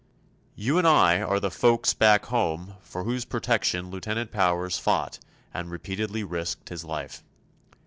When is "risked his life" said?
6.23-7.23